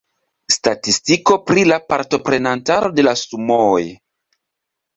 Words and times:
Statistiko 0.53 1.37
pri 1.49 1.65
la 1.67 1.77
partoprentaro 1.93 2.91
de 2.99 3.07
la 3.07 3.15
sumooj 3.25 3.87